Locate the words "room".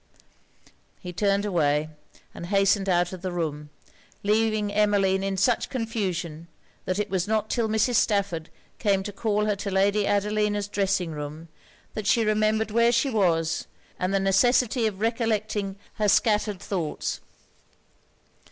3.31-3.69, 11.11-11.49